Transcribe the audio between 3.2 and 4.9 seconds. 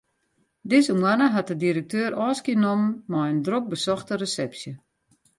in drok besochte resepsje.